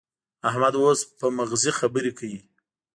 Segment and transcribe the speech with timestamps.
[0.49, 2.39] احمد اوس په مغزي خبرې کوي.